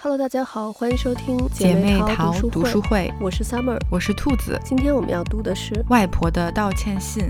[0.00, 3.12] Hello，大家好，欢迎收听姐妹淘读读书会。
[3.20, 4.56] 我是 Summer，我是兔子。
[4.64, 7.24] 今天我们要读的是外婆的道歉信。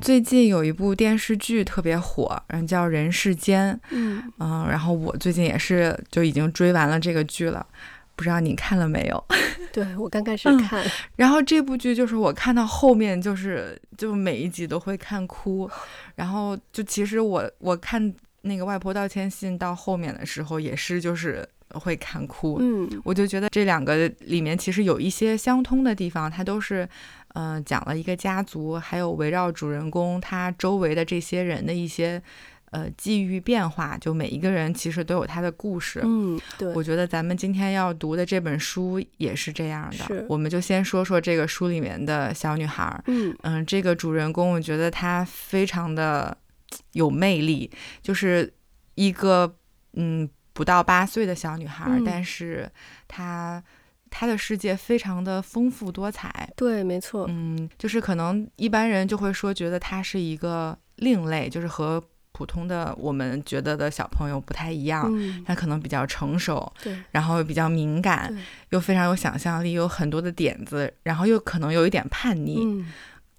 [0.00, 3.74] 最近有一部电视剧特别火，嗯，叫《人世间》。
[3.90, 7.66] 嗯嗯，然后我最近也是就已经追完了这个剧了。
[8.14, 9.24] 不知道你看了没有？
[9.72, 10.84] 对我刚开始看，
[11.16, 15.70] 然后这部剧就是我看到后面就是就每一集都会看哭，
[16.14, 26.86] 然后就其实我我看那个外婆道歉信到后面的时候也是就是会看哭，嗯，我就觉得这两个里面其实有一些相通的地方，它都是
[27.34, 32.22] 嗯讲了一个家族，还有围绕主人公他周围的这些人的一些。
[32.72, 36.00] 呃，际遇变化，就每一个人其实都有他的故事。
[36.02, 40.06] 嗯，对，我觉得咱们今天要读的这本书也是这样的。
[40.06, 42.98] 是，我们就先说说这个书里面的小女孩。
[43.08, 46.34] 嗯嗯，这个主人公，我觉得她非常的
[46.92, 48.50] 有魅力，就是
[48.94, 49.54] 一个
[49.92, 52.66] 嗯不到八岁的小女孩，但是
[53.06, 53.62] 她
[54.08, 56.50] 她的世界非常的丰富多彩。
[56.56, 57.26] 对，没错。
[57.28, 62.02] 嗯，就是可能一般人就会说，觉得她是一个另类，就是和。
[62.32, 65.12] 普通的我们觉得的小朋友不太一样，
[65.44, 68.34] 他可能比较成熟，对，然后比较敏感，
[68.70, 72.84] 又非常有想象力，有很多的点子，然后又可能有一点叛逆，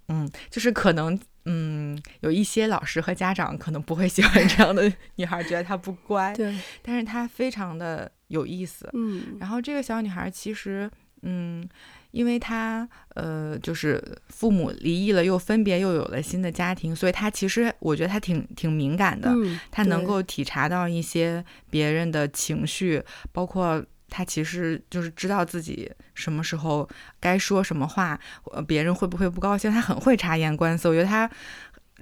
[0.08, 10.90] 嗯，就是可能，嗯，有一些老师和家长可能不会喜欢这样的女孩，觉得她不乖，对，但是她非常的有意思，嗯，然后这个小女孩其实，
[11.22, 11.68] 嗯。
[12.14, 19.34] 因为他呃，就是父母离异了，又分别，又有了新的家庭，所以他其实我觉得他挺挺敏感的，
[19.72, 28.18] 他能够体察到一些别人的情绪，包括他其实就是知道自己什么时候该说什么话，
[28.52, 31.28] 呃，别人会不会不高兴，他很会察言观色，我觉得他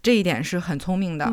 [0.02, 1.24] 这一点是很聪明的。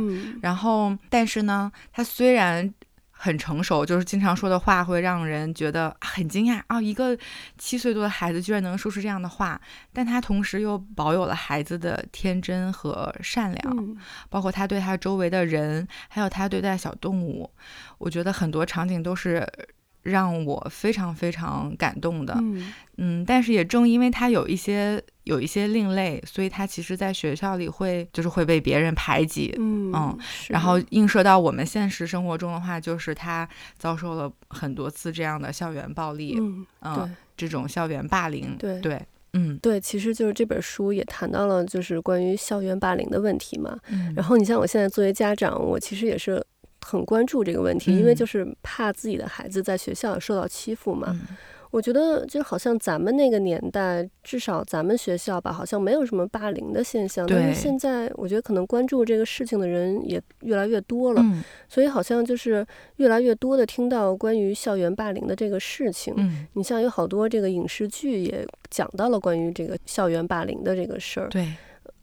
[0.42, 2.74] 然后，但是呢，他虽然。
[3.22, 6.82] 很成熟，就是经常说的话会让人觉得很惊讶啊！
[6.82, 7.18] 一个
[7.58, 9.60] 七岁多的孩子居然能说出这样的话，
[9.92, 13.98] 但他同时又保有了孩子的天真和善良，
[14.30, 17.52] 包括他对他周围的人，还有他对待小动物，
[17.98, 19.46] 我觉得很多场景都是。
[20.04, 22.34] 让我非常非常感动的，
[22.98, 30.18] 嗯，但是也正因为他有一些有一些另类，所以他其实在学校里会就是会被别人排挤，嗯，
[30.48, 36.38] 然后映射到我们现实生活中的话，就是他遭受了很多次这样的校园暴力，
[36.82, 38.80] 嗯，这种校园霸凌，对。
[38.80, 39.02] 对，
[39.34, 46.42] 嗯，对，其实就是这本书也谈到了就是关于校园霸凌的问题嘛，嗯，然后你像我现在作为家长，我其实也是。
[46.86, 51.16] 很关注这个问题，因为就是怕自己的孩子在学校受到欺负嘛。
[51.72, 57.28] 我觉得就好像咱们那个年代，至少咱们学校吧，好像没有什么霸凌的现象。
[57.28, 61.24] 但是现在，我觉得可能关注这个事情的人也越来越多了，
[61.68, 62.66] 所以好像就是
[62.96, 66.16] 越来越多的听到关于校园霸凌的这个事情。
[66.54, 71.30] 你像有好多这个影视剧也讲到了关于这个校园霸凌的这个事儿。
[71.30, 71.54] 对。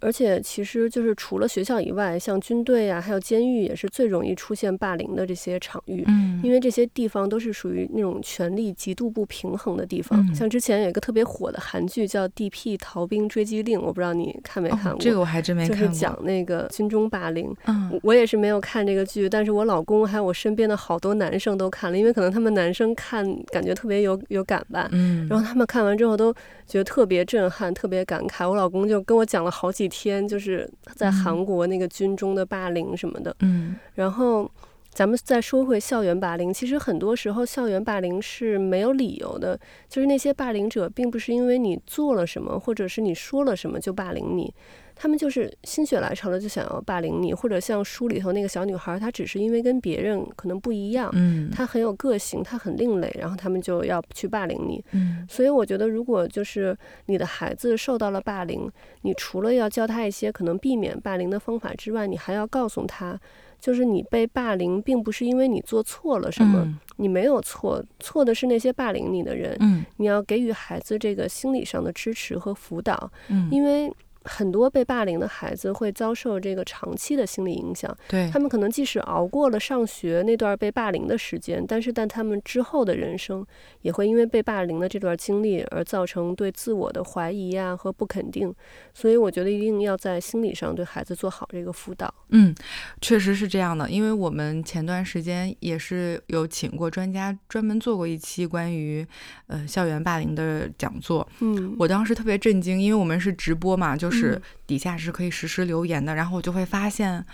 [0.00, 6.04] 而且其实就是除了学校以外，像军队啊，还有监狱也是最容易出现霸凌的这些场域。
[6.06, 10.34] 嗯，因为这些地方都是属于那种权力极度不平衡的地方。
[10.34, 12.76] 像之前有一个特别火的韩剧叫《D.P.
[12.76, 15.00] 逃兵追击令》，我不知道你看没看过。
[15.00, 15.86] 这个我还真没看过。
[15.86, 17.54] 就是讲那个军中霸凌。
[17.64, 24.88] 嗯，我也是没有看这个剧，但是我老公还有我身边的好多男生都看了，因为可能他们男生看感觉特别有有感吧。
[24.92, 26.30] 嗯，然后他们看完之后都
[26.66, 28.46] 觉得特别震撼，特别感慨。
[28.46, 29.85] 我老公就跟我讲了好几。
[29.88, 34.50] 天就是在韩国那个军中的霸凌什么的，嗯，然后
[34.90, 39.58] 咱们再说回校园霸凌，其实很多时候校园霸凌是没有理由的，
[39.88, 44.52] 就是那些霸凌者并不是因为你做了什么或者是你说了什么就霸凌你。
[44.98, 56.74] 他们就是心血来潮的就想要霸凌你，或者像书里头那个小女孩，她只是因为跟别人可能不一样，嗯，她很有个性，她很另类，然后他们就要去霸凌你，嗯，所以我觉得如果就是
[57.04, 58.70] 你的孩子受到了霸凌，
[59.02, 63.20] 你除了要教他一些可能避免霸凌的方法之外，你还要告诉他，
[63.60, 66.66] 就是你被霸凌并不是因为你做错了什么，
[66.96, 73.92] 你没有错，错的是那些霸凌你的人，嗯，你要给予孩子这个心理上的支持和辅导，嗯，因为。
[74.26, 83.46] 很多被霸凌的孩子会遭受这个长期的心理影响，对他们可能即使熬过了上学那段被霸凌的时间，但是但他们之后的人生
[83.82, 88.52] 也会因为被霸凌的这段经历而造成对自我的怀疑啊和不肯定，
[88.92, 92.12] 所以我觉得一定要在心理上对孩子做好这个辅导。
[92.30, 92.52] 嗯，
[93.00, 99.06] 确实是这样的，因为我们前段时间也是有请过专家专门做过一期关于
[99.46, 104.15] 呃校园霸凌的讲座，嗯，我当时特别震惊，因为我们是直播嘛，就是。
[104.20, 106.14] 就是底下是可以实时留言的。
[106.14, 107.24] 然后我就会发现，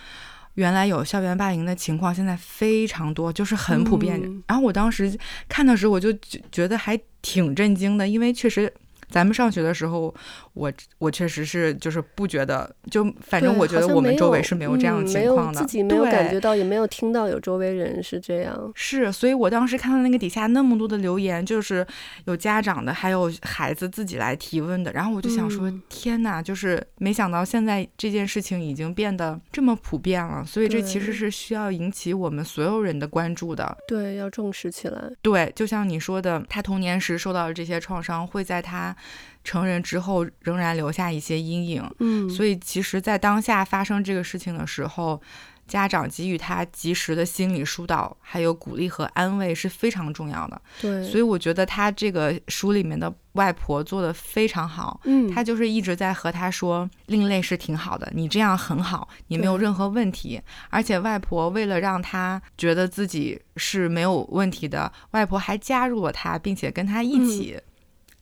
[0.55, 4.21] 原来有校园霸凌的情况现在非常多，就是很普遍。
[4.49, 5.17] 然后我当时
[5.49, 6.13] 看的时候，我就
[6.51, 8.73] 觉得还挺震惊的，因为确实。
[9.09, 10.15] 咱们上学的时候，
[10.55, 18.71] 我我确实是就是不觉得，就反正我觉得我们周围是没有这样的情况的，自己没有感觉到，也没有听到有周围人是这样。
[18.75, 21.87] 是，所以我当时看到那个底下那么多的留言，就是
[22.27, 33.77] 有家长的，还有孩子自己来提问的，然后我就想说，天哪，就是没想到现在这件事情已经变得这么普遍了，所以这其实是需要引起我们所有人的关注的。
[33.89, 35.11] 对，要重视起来。
[35.23, 38.95] 对，就像你说的，他童年时受到的这些创伤，会在他。
[39.45, 45.21] 成人之后仍然留下一些阴影，嗯，所以其实，在当下发生这个事情的时候，
[45.67, 50.61] 家长给予他及时的心理疏导，还有鼓励和安慰是非常重要的。
[50.81, 60.41] 对，所以我觉得他这个书里面的外婆做的非常好，嗯，他就是一直在和他说，另类是挺好的，你这样很好，你没有任何问题。
[60.69, 67.59] 而且外婆为了让他觉得自己是没有问题的，外婆还加入了他，并且跟他一起。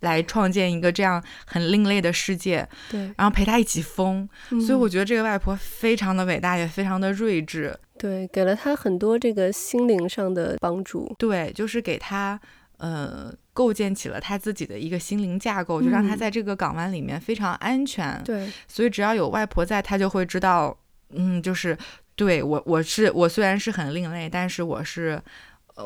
[0.00, 4.29] 来创建一个这样很另类的世界，对，然后陪他一起疯，
[4.67, 12.41] 所以我觉得这个外婆非常的伟大，也非常的睿智，对，给了他很多这个心灵上的帮助，对，就是给他
[12.79, 20.76] 呃构建起了他自己的一个心灵架构，就让他在这个港湾里面非常安全，对，所以只要有外婆在，他就会知道，
[21.11, 21.76] 嗯，就是
[22.17, 25.20] 对我我是我虽然是很另类，但是我是。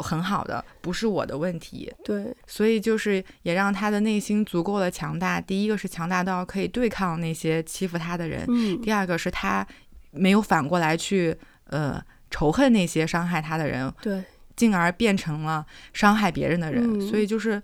[0.00, 1.92] 很好的，不是我的问题。
[2.04, 5.40] 对，所以就是也让他的内心足够的强大。
[5.40, 8.80] 第一个是强大到可以对抗那些欺负他的人，嗯。
[8.80, 9.66] 第二个是他
[10.10, 11.36] 没有反过来去
[11.66, 14.22] 呃仇恨那些伤害他的人，对，
[14.56, 17.00] 进而变成了伤害别人的人。
[17.08, 17.62] 所以就是。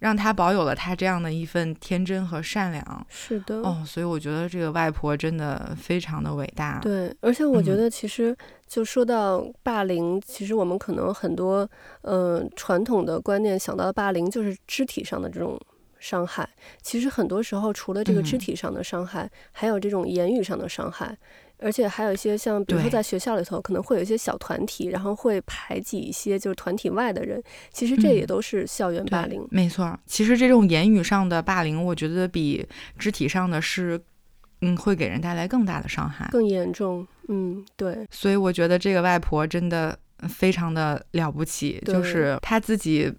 [0.00, 6.80] 让他保有了他这样的一份天真和善良，是的哦，所以我觉得这个外婆真的非常的伟大。
[6.80, 8.36] 对，而且我觉得其实
[8.66, 11.68] 就说到霸凌，其实我们可能很多
[12.02, 15.60] 嗯传统的观念想到霸凌就是肢体上的这种
[15.98, 16.48] 伤害，
[16.82, 21.16] 其实很多时候除了这个肢体上的伤害，还有这种言语上的伤害。
[21.60, 27.42] 而且还有一些像，比如说在学校里头，可能会有一些小团体，然后会排挤一些就是团体外的人。
[27.72, 29.46] 其实这也都是校园霸凌。
[29.50, 32.66] 没错，其实这种言语上的霸凌，我觉得比
[32.98, 34.00] 肢体上的是，
[34.62, 37.06] 嗯，会给人带来更大的伤害，更严重。
[37.28, 38.06] 嗯，对。
[38.10, 39.98] 所以我觉得这个外婆真的
[40.28, 43.12] 非常的了不起，就是她自己。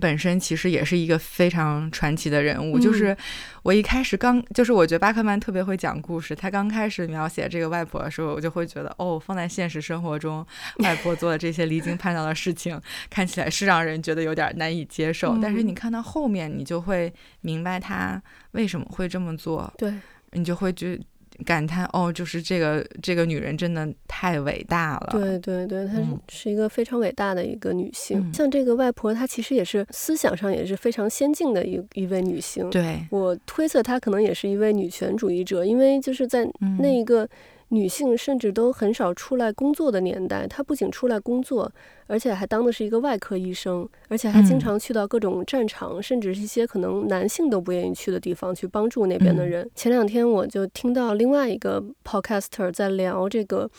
[0.00, 3.16] 本身其实也是一个非常传奇的人物，就是
[3.62, 10.46] 我一开始刚就是我觉得巴克曼特别会讲故事，他刚开始描写这个外婆的时候，我就会觉得哦，放在现实生活中，
[10.84, 18.22] 外婆做的这些离经叛道的事情，看起来是让人觉得有点难以接受，但是你看到后面，你就会明白他
[18.52, 19.92] 为什么会这么做，对。
[20.32, 21.00] 你就会觉。
[21.44, 25.08] 感叹哦，就是这个这个女人真的太伟大了。
[25.12, 25.94] 对对对，她
[26.28, 28.32] 是一个非常伟大的一个女性。
[28.32, 32.68] 像这个外婆，她其实也是思想上也是非常先进的一一位女性。
[32.70, 36.48] 对我推测，她可能也是一位女权主义者，因为就是在
[36.78, 37.28] 那一个。
[37.68, 41.70] 女性甚至都很少出来工作的年代，她不仅出来工作，
[42.06, 49.68] 而且还当的是一个外科医生，而且还经常去到各种战场，甚至是一些可能男性都不愿意去的地方去帮助那边的人。
[49.74, 53.70] 前两天我就听到另外一个 podcaster 在聊这个。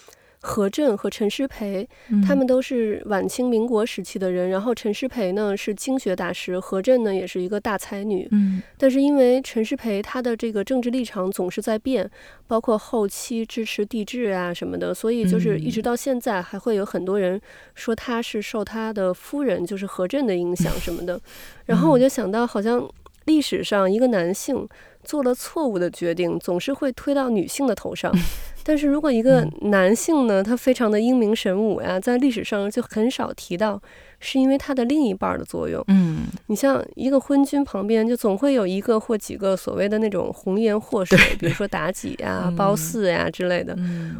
[0.47, 1.85] 何震和陈师培，
[2.25, 4.49] 他们都是晚清民国时期的人。
[4.49, 8.25] 然后陈师培呢是经学大师，何震呢也是一个大才女。
[8.31, 12.09] 嗯，但是因为陈师培他的这个政治立场总是在变，
[12.47, 17.39] 包括后期支持帝制啊什么的，所以就是一直到现在还会有很多人
[17.75, 21.19] 说他是受他的夫人就是何震的影响什么的。
[21.67, 22.89] 然后我就想到，好像
[23.25, 24.65] 历史上一个男性
[25.07, 28.13] 做了错误的决定，总是会推到女性的头上。
[28.63, 33.81] 但是如果一个男性呢，他非常的英明神武呀，在历史上就很少提到，
[34.19, 35.81] 是因为他的另一半的作用。
[35.87, 43.73] 嗯，你像一个昏君旁边，就总会有一个或几个所谓的那种红颜祸水，比如说妲己呀、褒姒呀之类的。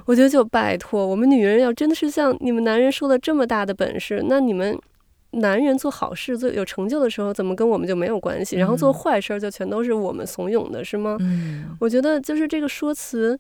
[0.06, 4.80] 我觉得就拜托，我们女人要真的是像你们男人说的这么大的本事，那你们
[5.38, 8.56] 男人做好事、做有成就的时候，怎么跟我们就没有关系？
[8.58, 11.18] 然后做坏事就全都是我们怂恿的，是吗？
[11.20, 13.38] 嗯，我觉得就是这个说辞。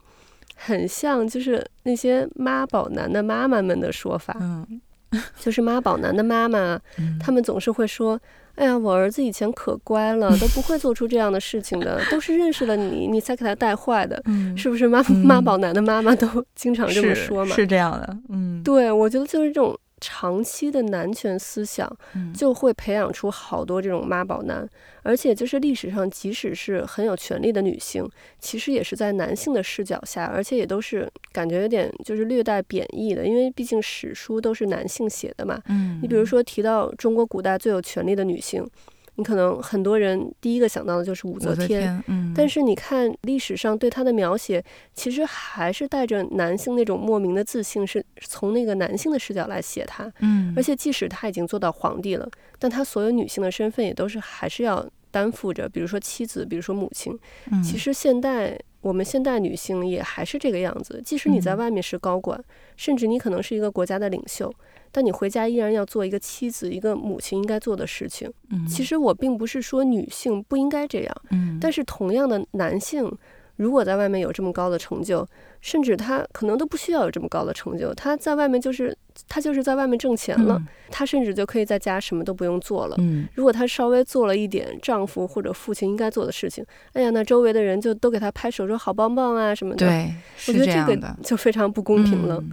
[0.59, 4.81] 很像，就是那些妈宝男的妈妈们的说法，嗯，
[5.39, 6.79] 就是妈宝男的妈妈，
[7.19, 8.19] 他们总是会说
[8.57, 14.19] ：“哎呀，我儿子以前可乖了，都不会做出这样的事情的，都是认识了你，你才给他带坏的，
[14.57, 21.91] 是不是？”妈妈宝男的妈妈都经常这么说嘛，是这样的，嗯，对，我觉得就是这种长期的男权思想，
[22.33, 24.67] 就会培养出好多这种妈宝男，
[25.03, 28.07] 而且就是历史上，即使是很有权力的女性，
[28.39, 35.61] 其实也是在男性的视角下，而且也都是感觉有点就是略带贬义的，因为毕竟史书都是男性写的嘛。
[35.67, 38.67] 嗯，你比如说提到中国古代最有权力的女性。
[39.17, 57.17] 你可能很多人第一个想到的就是武则天，嗯，但是你看历史上对她的描写，其实还是带着男性那种莫名的自信，是从那个男性的视角来写她，嗯，而且即使她已经做到皇帝了，但她所有女性的身份也都是还是要担负着，比如说妻子，比如说母亲，
[57.63, 62.39] 其实现代我们现代女性也还是这个样子，即使你在外面是高管，
[62.75, 64.53] 甚至你可能是一个国家的领袖。
[64.91, 68.31] 但你回家依然要做一个妻子、一个母亲应该做的事情。
[68.49, 71.15] 嗯，其实我并不是说女性不应该这样。
[71.31, 73.11] 嗯，但是同样的，男性
[73.57, 75.27] 如果在外面有这么高的成就，
[75.61, 78.95] 甚至他可能都不需要有这么高的成就，他在外面就是
[79.27, 82.95] 他就是在外面挣钱了，他甚至就可以在家什么都不用做了。
[82.99, 86.63] 嗯，如果他稍微做了一点丈夫或者父亲应该做的事情，
[86.93, 89.87] 哎呀，那周围的人就都给他拍手说好棒棒啊什么的。
[89.87, 90.13] 对，
[90.47, 92.43] 我觉得这个就非常不公平了。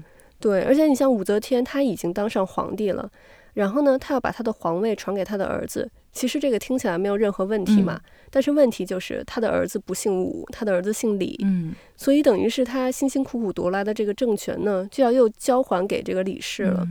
[0.41, 3.11] 对，而且你像武则天，她已经当上皇帝了，
[3.55, 5.91] 然后呢，她要把她的皇位传给她的儿子。
[6.13, 7.99] 其实这个听起来没有任何问题嘛，
[8.31, 16.87] 但是问题就是她的儿子不姓武，她的儿子姓李，嗯，所以等于是她辛辛苦苦夺来的这个政权呢，就要又交还给这个李氏了。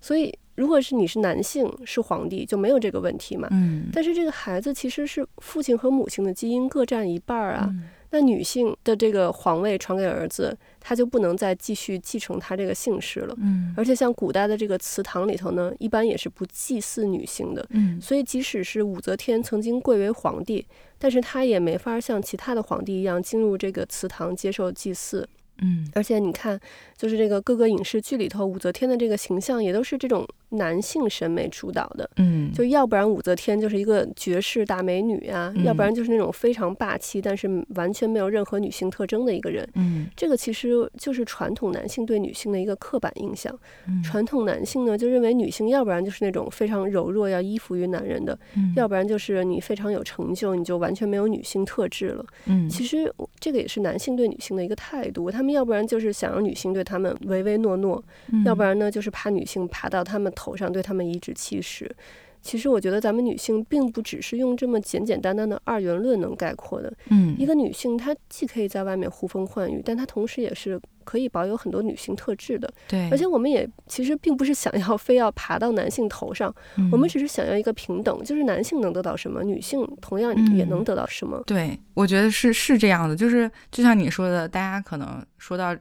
[0.00, 3.48] 所以，如果是你是男性是皇帝，就没有这个问题嘛。
[3.50, 7.68] 嗯，但是这个孩子其实是父亲和母亲的基因各占一半儿啊。
[8.12, 13.34] 那女性的这个皇位传给儿子，他就不能再继续继承他这个姓氏了。
[13.38, 17.64] 嗯，而且像古代的这个祠堂里头呢，一般也是不祭祀女性的。
[17.70, 20.66] 嗯，所以即使是武则天曾经贵为皇帝，
[20.98, 25.28] 但是她也没法像其他的皇帝一样进入这个祠堂接受祭祀。
[25.62, 26.58] 嗯，而且你看，
[26.96, 32.08] 就是这个各个影视剧里头，武则天的这个形象也都是这种男性审美主导的。
[32.16, 39.68] 嗯，就要不然武则天就是一个绝世大美女啊，要不然就是那种非常霸气，但是完全没有任何女性特征的一个人。
[39.74, 43.54] 嗯，这个其实就是传统男性对女性的一个刻板印象。
[43.86, 48.38] 嗯，传统男性呢就认为女性要不然就是那种非常柔弱要依附于男人的，
[48.74, 52.24] 要不然就是你非常有成就，你就完全没有女性特质了。
[52.46, 55.50] 嗯，其实这个也是男性对女性的一个态度，他们。
[55.50, 58.00] 要不然就是想让女性对他们唯唯诺诺，
[58.44, 61.94] 要不然呢就是怕女性爬到他们头上对他们颐指气使。
[62.42, 66.90] 其实我觉得咱们女性并不只是用这么简简单单的二元论能概括的。
[67.10, 72.72] 嗯，一个女性她既可以在外面呼风唤雨，但她同时也是可以保有很多女性特质的。
[72.88, 76.54] 对，而且我们也其实并不是想要非要爬到男性头上，
[76.90, 81.42] 我们只是想要一个平等，就是男性能得到什么，女性同样也能得到什么。
[81.46, 85.76] 对，我觉得是是这样的，就是就像你说的，大家可能说到。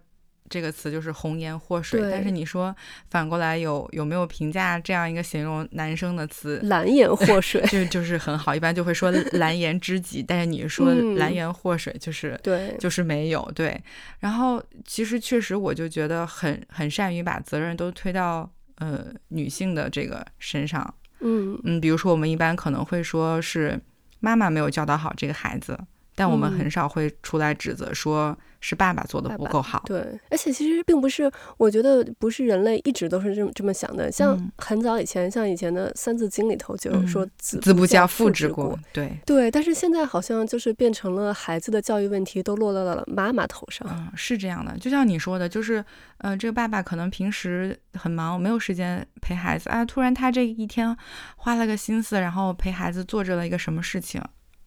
[0.50, 2.76] 这个词就是红颜祸水，但是你说
[3.10, 6.60] 反过来有有没有评价这样一个形容男生的词？
[6.64, 13.80] 蓝颜祸 水就就是很好，一般就会说 蓝颜知己，但是你说蓝颜祸水就是对，就是没有对。
[14.20, 23.80] 然后其实确实我就觉得很很善于把责任都推到呃女性的这个身上，嗯嗯，比如说我们一般可能会说是
[24.20, 25.80] 妈妈没有教导好这个孩子。
[26.20, 29.82] 但我们很少会出来指责，说是爸爸做的不够好。
[29.86, 34.12] 对，而且其实并不是，我觉得不是人类一直都是这么这么想的。
[34.12, 38.78] 像很早以前，像以前的《三字经》里头就有说“子不教，父之过”。
[38.92, 43.88] 对对，但是现在好像就是变成了孩子的教育问题都落到了妈妈头上。
[43.90, 44.78] 嗯，是这样的。
[44.78, 45.82] 就像你说的，就是
[46.18, 49.86] 呃，这个爸爸可能平时很忙，没有时间陪孩子啊。
[49.86, 50.94] 突然他这一天
[51.38, 54.22] 花了个心思，然后陪孩子做着了一个什么事情。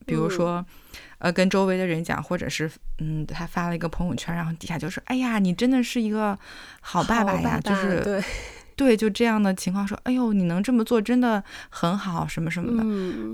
[0.06, 0.64] 比如说，
[1.18, 6.38] 呃，跟周围的人讲，或者是，嗯，他发了一个朋友圈，然后底下就说：“哎呀，你真的是一个
[6.80, 8.22] 好爸爸呀！”就是对，
[8.76, 12.84] 对，就这样的情况说：“哎呦，你能这么做，真的很好，什么什么的。”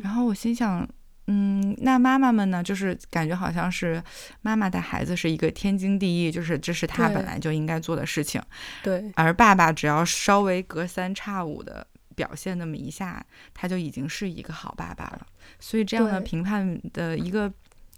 [0.03, 0.87] 然后我心想，
[1.27, 2.63] 嗯，那妈妈们呢？
[2.63, 4.03] 就是感觉好像是
[4.43, 8.41] 妈妈带孩子是一个天经地义，就是这是他本来就应该做的事情。
[8.83, 11.87] 对，而爸爸只要稍微隔三差五的
[12.19, 15.27] 表现那么一下，他就已经是一个好爸爸了。
[15.61, 17.51] 所以这样的评判的一个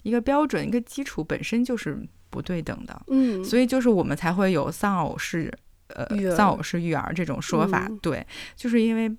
[0.02, 1.98] 一个标准、一个基础本身就是
[2.28, 5.52] 不对等的，嗯，所以就是我们才会有丧偶式
[5.88, 8.24] 呃丧偶式育儿这种说法，对，
[8.54, 9.10] 就是因为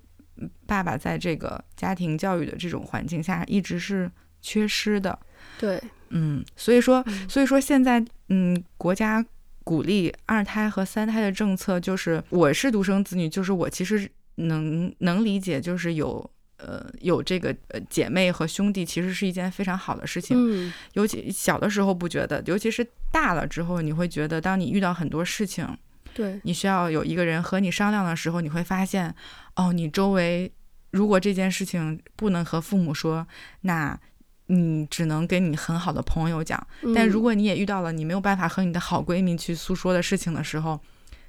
[0.66, 5.18] 爸爸在这个家庭教育的这种环境下一直是缺失的，
[5.58, 9.24] 对，嗯，所以说所以说现在嗯国家
[9.62, 16.30] 鼓励二胎和三胎的政策，就是我是独生子女，就是我其实能能理解，就是有。
[16.64, 20.36] 呃，有这个呃姐妹和兄弟，其实是一件非常好的事情。
[20.38, 25.66] 嗯，尤其小的时候不觉得，尤其是大了之后，你会觉得，当你遇到很多事情，
[26.14, 29.12] 对你需要有一个人和你商量的时候，你会发现，
[29.56, 30.52] 哦，你周围
[30.92, 33.26] 如果这件事情不能和父母说，
[33.62, 33.98] 那
[34.46, 36.64] 你只能跟你很好的朋友讲。
[36.94, 40.80] 但如果你也遇到了你没有办法和你的好闺蜜去诉说的事情的时候，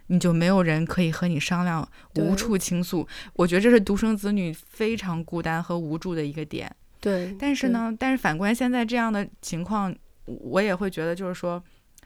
[0.07, 3.07] 你就没有人可以和你商量，无处倾诉。
[3.33, 6.69] 我觉得这是独生子女非常孤单和无助的一个点。
[6.99, 9.93] 对，但是呢，但是反观现在这样的情况，
[10.25, 11.61] 我也会觉得，就是说，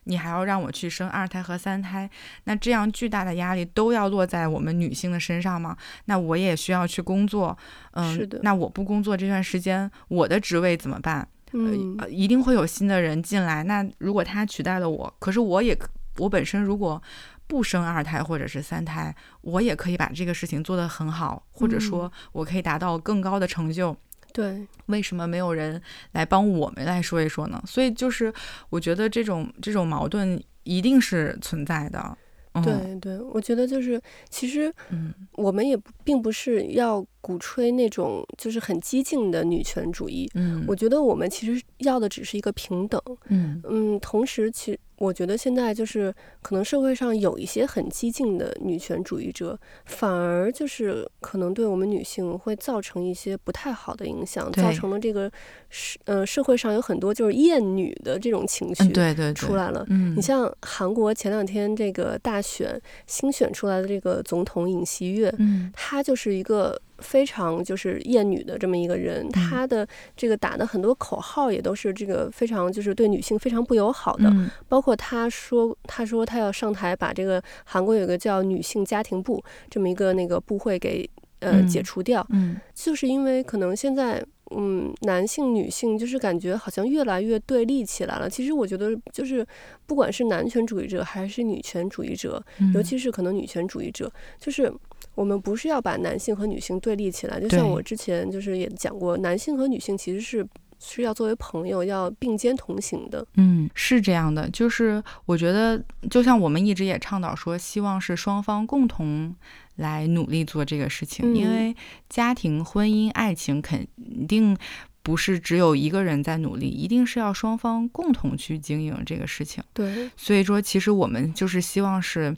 [0.06, 2.10] 你还要让我去生二胎和三胎，
[2.46, 5.78] 那这样巨大的压力都要落在我们女性的身上吗？
[6.06, 7.56] 那我也需要去工作，
[7.92, 8.40] 嗯，是的。
[8.42, 11.28] 那我不工作这段时间，我的职位怎么办？
[11.54, 13.64] 嗯，一定会有新的人进来。
[13.66, 15.78] 那如果他取代了我，可是我也，
[16.18, 17.02] 我本身如果。
[17.48, 23.96] 不生二胎或者是三胎，我也可以把这个事情做得很好，或者说我可以达到更高的成就。
[24.34, 27.64] 对，为什么没有人来帮我们来说一说呢？
[27.66, 28.32] 所以就是
[28.70, 32.16] 我觉得这种这种矛盾一定是存在的。
[32.64, 40.30] 对对，我觉得就是其实，嗯，我们也并不是要鼓吹那种就是很激进的女权主义。
[40.36, 43.02] 嗯，我觉得我们其实要的只是一个平等。
[43.28, 44.80] 嗯嗯，同时其。
[45.00, 49.56] 我觉得现在就是可能社会上有一些很激进的女权主义者，
[49.86, 55.32] 反而就是可能对我们女性会造成一些不太好的影响，造成了这个
[55.70, 59.86] 社呃社会上有很多就是厌女的这种情绪，对对出来了。
[59.90, 66.82] 嗯，你像韩国前两天这个大选新选出来的这个总统尹锡悦，嗯，他就是一个。
[67.00, 74.32] 非常就是厌女的这么一个人，他的这个打的很多口号也都是这个非常就是对女性非常不友好的，
[74.68, 81.08] 包括他说他说他要上台把这个韩国有个叫女性家庭部这么一个那个部会给
[81.40, 84.24] 呃解除掉，嗯，就是因为可能现在
[84.56, 88.30] 嗯男性女性就是感觉好像越来越对立起来了。
[88.30, 89.46] 其实我觉得就是
[89.86, 94.74] 不管是男权主义者还是女权主义者，尤其是可能女权主义者，就是。
[95.18, 100.48] 我们不是要把男性和女性对立起来，就像我之前就是也讲过，男性和女性其实是
[100.78, 103.26] 是要作为朋友要并肩同行的。
[103.34, 109.36] 嗯，是这样的，就是我觉得，就像我们一直也倡导说，希望是双方共同
[109.78, 111.76] 来努力做这个事情，因为
[112.08, 113.88] 家庭、婚姻、爱情肯
[114.28, 114.56] 定
[115.02, 119.64] 不是只有一个人在努力，一定是要双方共同去经营这个事情。
[119.74, 122.38] 对，所以说，其实我们就是希望是。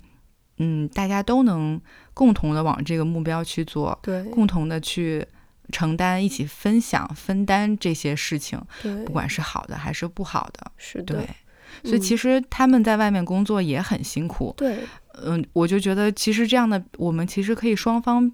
[0.60, 1.82] 嗯，大家都能
[2.14, 5.26] 共同的往这个目标去做，对，共同的去
[5.72, 11.16] 承担，一起分享、分担这些事情，对，不管是好的还是不好的，是的。
[11.16, 11.28] 对，
[11.84, 14.80] 所以其实他们在外面工作也很辛苦，对，
[15.24, 18.32] 嗯，我就觉得其实这样的，我们其实可以双方。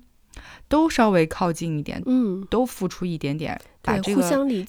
[0.68, 4.22] 都稍微靠近一点，嗯，都付出一点点，把这个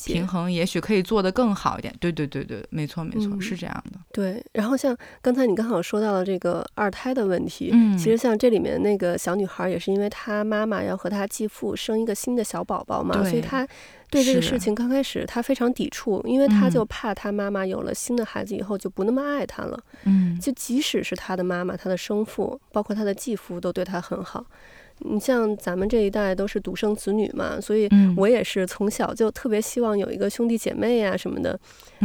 [0.05, 1.95] 平衡也许可以做得更好一点。
[1.99, 3.99] 对对对对，没错没错，是这样的。
[4.13, 13.67] 对，然后像刚才你刚好说到了这个二胎的问题，嗯，其实像这里面那个小女孩也是因为她妈妈要和她继父生一个新的小宝宝嘛，所以她
[14.11, 19.81] 对这个事情刚开始她非常抵触，因为她就怕她妈妈有了新的孩子以后就不那么爱她了。
[20.05, 24.45] 嗯，就即使是她的妈妈、她的生父，包括她的继父都对她很好。
[25.01, 31.59] 你像咱们这一代都是独生子女嘛，所以我也是从小就特别希望有一个兄弟姐妹呀什么的。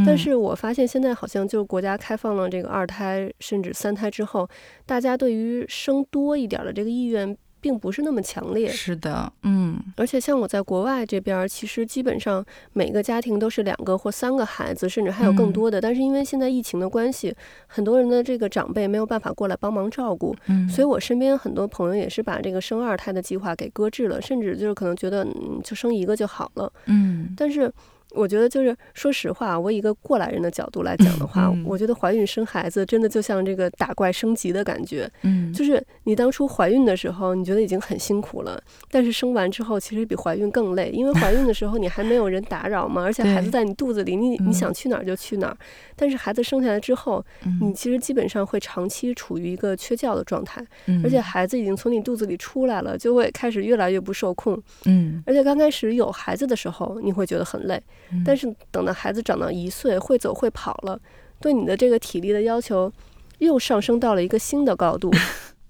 [0.05, 4.47] 但是我发现现在好像就国家开放了这个二胎甚至三胎之后，
[4.85, 7.37] 大家对于生多一点的这个意愿。
[7.61, 12.43] 并不是那么强烈，是的，嗯，而且像我在国外这边，其实基本上
[12.73, 15.79] 每个家庭都是两个或三个孩子，甚至还有更多的。
[15.79, 17.33] 但是因为现在疫情的关系，
[17.67, 27.71] 很多人的这个长辈没有办法过来帮忙照顾，嗯，所以我身边很多朋友也是把这个生二胎的计划给搁置了，甚至就是可能觉得嗯，就生一个就好了，嗯，但是。
[28.13, 35.09] 我觉得就是，说实话，我以一个过来人的角度来讲的话，我觉得怀孕生孩子真的就像这个打怪升级的感觉。
[35.23, 45.57] 嗯，就是你当初怀孕的时候，你觉得已经很辛苦了，但是生完之后其实比怀孕更累，因为怀孕的时候你还没有人打扰嘛，而且孩子在你肚子里，你你想去哪儿就去哪儿。
[45.95, 47.25] 但是孩子生下来之后，
[47.61, 50.63] 你其实基本上会长期处于一个缺觉的状态，
[51.03, 54.61] 而且孩子已经从你肚子里出来了，就会开始越来越不受控。
[54.85, 57.81] 嗯，而且刚开始有孩子的时候，你会觉得很累。
[58.25, 60.99] 但是等到孩子长到一岁，会走会跑了，
[61.39, 62.91] 对你的这个体力的要求
[63.39, 65.11] 又上升到了一个新的高度。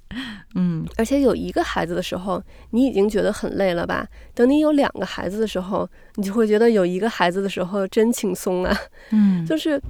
[0.56, 4.08] 嗯，而且有一个孩子的时候，你已经觉得很累了吧？
[4.34, 8.78] 等你有两个孩子的时候，你就会觉得有一个孩子的时候真轻松啊。
[9.12, 9.82] 嗯，就是。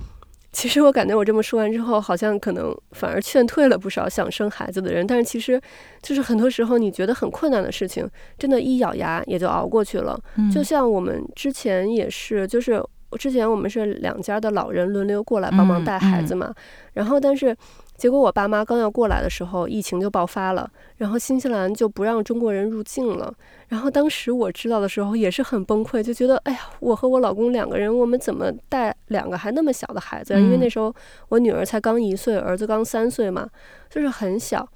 [0.51, 5.07] 其实我感觉我这么说完之后，好像可能反而劝退了不少想生孩子的人。
[5.07, 5.59] 但是其实，
[6.01, 8.05] 就是很多时候你觉得很困难的事情，
[8.37, 10.19] 真的，一咬牙也就熬过去了。
[10.53, 12.83] 就像我们之前也是，就是
[13.17, 16.53] 之前我们是两家的老人轮流过来帮忙带孩子嘛。
[16.93, 17.55] 然后，但是
[18.01, 23.31] 结果我爸妈刚要过来的时候，疫情就爆发了，然后新西兰就不让中国人入境了。
[23.67, 30.33] 然后当时我知道的时候也是很崩溃，就觉得哎呀，我和我老公两个人，我们怎么带两个还那么小的孩子？
[30.33, 30.91] 因为那时候
[31.29, 33.47] 我女儿才刚一岁，儿子刚三岁嘛，
[33.87, 34.67] 就是很小。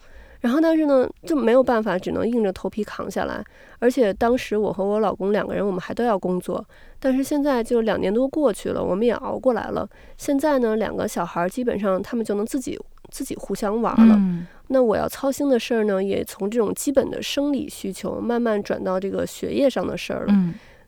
[0.41, 3.43] 然后，但是呢，就没有办法，只能硬着头皮扛下来。
[3.79, 6.63] 而且当时我和我老公两个人，我们还都要工作。
[6.99, 9.89] 但是现在就两年多过去了，我们也熬过来了。
[10.15, 12.79] 现在呢，两个小孩基本上他们就能自己
[13.15, 14.19] 自己互相玩了。
[14.67, 20.34] 那我要操心的事儿呢，也从这种基本的生理需求慢慢转到这个学业上的事儿了。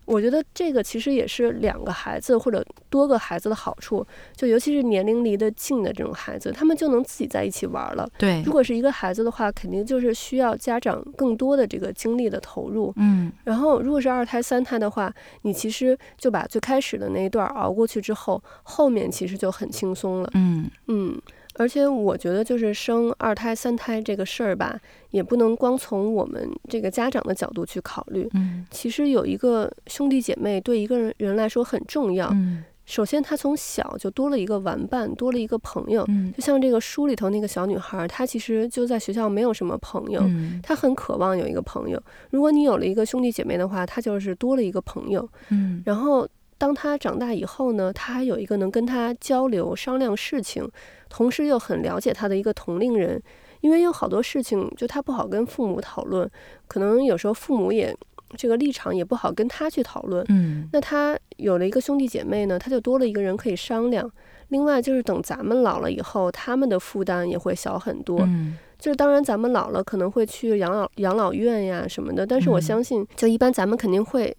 [0.04, 8.10] 我觉得这个其实也是两个孩子或者多个孩子的好处，就尤其是年龄离得近的这种孩子，他们就能自己在一起玩了。
[8.18, 12.94] 对，如果是一个孩子的话，肯定就是需要家长更多的这个精力的投入。
[12.96, 20.30] 嗯，然后如果是二胎、三胎的话，你其实就把最开始的那一段熬过去之后，后面其实就很轻松了。
[20.34, 21.22] 嗯嗯。
[21.58, 24.80] 而且我觉得，就是生二胎、三胎这个事儿吧，
[25.12, 28.30] 也不能光从我们这个家长的角度去考虑。
[28.34, 32.30] 嗯，其实有一个兄弟姐妹对一个人人来说很重要。
[32.32, 36.06] 嗯，首先他从小就多了一个玩伴，多了一个朋友。
[36.08, 40.22] 嗯，就像这个书里头那个小女孩，她其实就在学校没有什么朋友，
[40.62, 42.02] 她很渴望有一个朋友。
[42.30, 45.28] 如果你有了一个兄弟姐妹的话，她就是多了一个朋友。
[45.50, 46.28] 嗯，然后。
[46.58, 50.68] 当他长大以后呢，他还有一个能跟他交流、商量事情，
[51.10, 53.22] 同时又很了解他的一个同龄人。
[53.62, 56.30] 因为有好多事情，就他不好跟父母讨论，
[56.68, 57.96] 可能有时候父母也
[58.38, 60.24] 这个立场也不好跟他去讨论。
[60.30, 64.10] 嗯，那他有了一个兄弟姐妹呢，他就多了一个人可以商量。
[64.50, 68.20] 另外就是等咱们老了以后，他们的负担也会小很多。
[68.22, 74.36] 嗯，就是当然咱们老了可能会去养老养老院呀什么的，但是我相信，就一般咱们肯定会。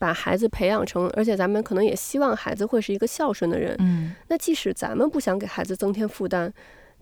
[0.00, 3.76] 把孩子培养成，而且咱们可能也希望孩子会是一个孝顺的人。
[3.80, 6.50] 嗯，那即使咱们不想给孩子增添负担，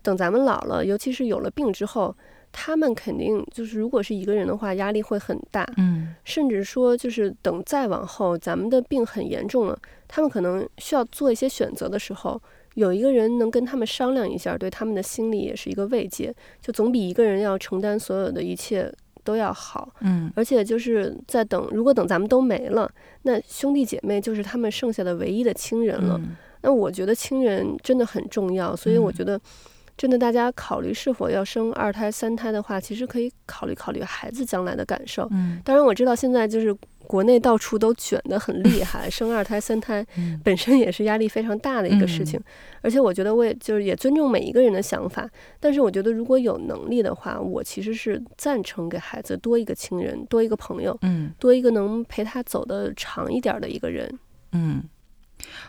[0.03, 2.13] 等咱们老了，尤其是有了病之后，
[2.51, 5.65] 他们肯定就是如果是一个人的话，压力会很大。
[5.77, 12.41] 嗯，甚至说就是等再往后，咱们的病很严重了，他们可能需要做一些选择的时候，
[12.73, 18.93] 有一个人能跟他们商量一下，对他们的心理也是一个慰藉，就总比一个人要承担所有的一切。
[19.29, 22.89] 都要好，嗯，而且就是在等，如果等咱们都没了，
[23.21, 26.19] 那兄弟姐妹就是他们剩下的唯一的亲人了。
[26.61, 29.39] 那我觉得亲人真的很重要，所以我觉得，
[29.95, 35.27] 真的大家考虑是否要生二胎、三胎的话，其实可以考虑考虑孩子将来的感受。
[35.29, 36.75] 嗯，当然我知道现在就是。
[37.09, 40.05] 国内到处都卷得很厉害， 生二胎、三胎
[40.43, 42.39] 本身也是压力非常大的一个事情。
[42.83, 45.27] 而且我觉得，我也就是也尊重每一个人的想法。
[45.59, 54.07] 但是我觉得，如果有能力的话，我其实是赞成给孩子多一个亲人，多一个朋友，嗯，多一个能陪他走得长一点的一个人。
[54.51, 54.83] 嗯，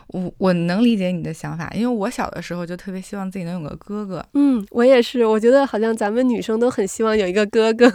[0.09, 4.23] 我我能理解你的想法，因为我小的时候就特别希望自己能有个哥哥。
[4.35, 5.25] 嗯，我也是。
[5.25, 7.89] 我觉得好像咱们女生都很希望有一个哥哥。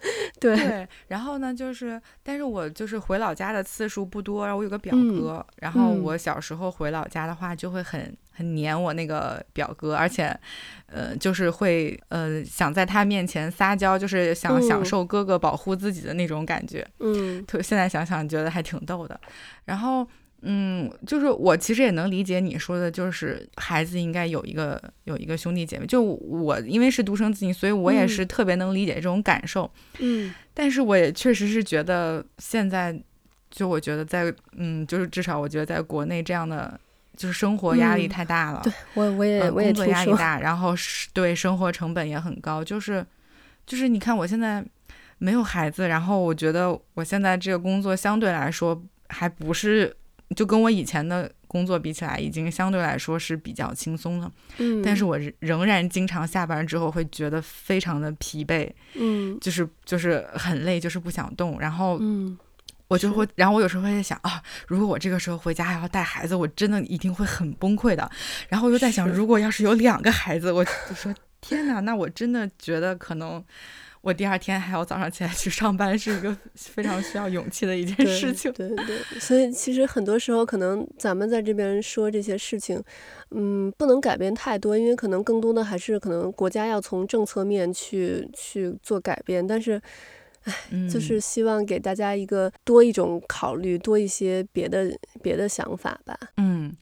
[0.40, 10.38] 对，然后呢，就是，但是我就是回老家的次数不多，然后我有个表哥，然后我小时候回老家的话，就会很很黏我那个表哥，而且，
[10.86, 19.20] 呃，就是会呃想在他面前撒娇，就是想享受哥哥保护自己的那种感觉，嗯，特现在想想觉得还挺逗的，
[19.64, 20.06] 然后。
[20.42, 25.86] 嗯，就是我其实也能理解你说的，就是孩子应该有一个有一个兄弟姐妹。
[25.86, 29.68] 就我因为是独生子女，所以我也是特别能理解这种感受。
[29.98, 32.96] 嗯，但是我也确实是觉得现在，
[33.50, 36.78] 就我觉得在嗯，就是至少我觉得在国内这样的
[37.16, 38.60] 就是生活压力太大了。
[38.62, 42.62] 对我我也我也工作压力大，然后是对生活成本也很高。
[42.62, 43.04] 就是
[43.66, 44.64] 就是你看我现在
[45.18, 49.96] 没有孩子，然后我觉得我现在这个工作相对来说还不是。
[50.34, 54.32] 就跟我以前的工作比起来，已经相对来说是比较轻松了。
[54.58, 58.68] 嗯，但是我仍然经常下班之后会觉得非常的疲惫。
[58.94, 61.60] 嗯，就是就是很累，就是不想动。
[61.60, 62.36] 然后，嗯，
[62.88, 68.10] 我就会，然后我有时候会在想啊，如果我这个时候回家还要带孩子，我真的一定会很崩溃的。
[68.48, 73.44] 然后我又在想，如果要是有两个孩子，我就说天哪，那我真的觉得可能。
[74.06, 78.52] 我第二天还要早上起来去上班，是一个非常需要勇气的一件事情。
[78.52, 82.80] 对对，所以其实很多时候，可能咱们在这边说这些事情，
[83.32, 89.44] 嗯，不能改变太多，因为可能更多的还是可能国家要从政策面去去做改变。
[89.44, 89.82] 但是，
[90.44, 90.54] 唉，
[90.88, 96.16] 就是希望给大家一个多一种考虑，多一些别的别的想法吧。
[96.36, 96.76] 嗯，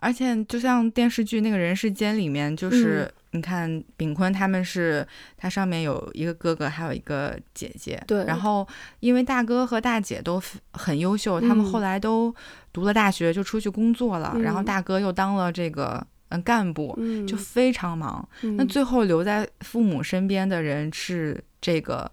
[0.00, 3.10] 而且就像电视剧那个人世间里面，就是。
[3.32, 8.02] 你看，炳坤他们是，他上面有一个哥哥，还有一个姐姐。
[8.04, 8.24] 对。
[8.24, 8.66] 然后，
[8.98, 12.34] 因为大哥和大姐都很优秀，他们后来都
[12.72, 14.36] 读了大学，就出去工作了。
[14.42, 18.28] 然后大哥又当了这个嗯干部，就非常忙。
[18.56, 22.10] 那最后留在父母身边的人是这个。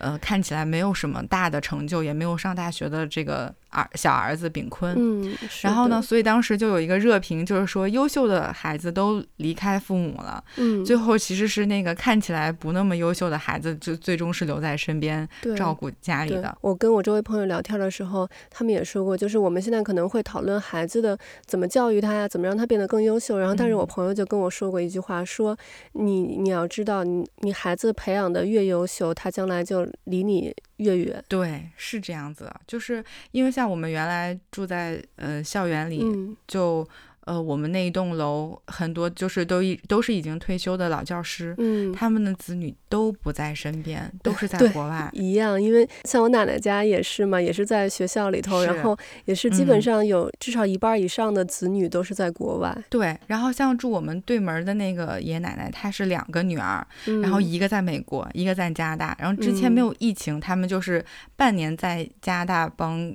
[0.00, 4.94] 呃，看起来没有什么大的成就，也没有上大学的这个儿小儿子炳坤。
[4.98, 10.42] 嗯，然后呢，所以当时就有一个热评，就是说优秀的孩子都离开父母了。
[10.56, 16.56] 嗯，最后其实是那个看起来不那么优秀的孩子，就最终是留在身边照顾家里的。
[16.60, 23.38] 我跟我周围朋友聊天的时候，他们也说过，就是我们现在可能会讨论孩子的怎么教育他呀，怎么让他变得更优秀。
[23.38, 25.56] 然后，但是我朋友就跟我说过一句话，说
[25.92, 29.86] 你你要知道，你你孩子培养的越优秀，他将来就。
[30.04, 36.02] 离你越远，对，是这样子，就是因为像我们原来住在呃校园里，
[36.48, 36.88] 就。
[37.28, 45.10] 呃，我们那一栋楼很多就是都已都是已经退休的老教师，嗯，他们的子女都不在身边，都是在国外。
[45.12, 52.74] 一样，因为像我奶奶家也是嘛，也是在学校里头，然后也是基本上有至少一半以上的子女都是在国外。
[52.88, 56.82] 对，然后像住我们对门的那个爷爷奶奶，她是两个女儿，
[57.22, 59.14] 然后一个在美国，一个在加拿大。
[59.20, 61.04] 然后之前没有疫情，他们就是
[61.36, 63.14] 半年在加拿大帮。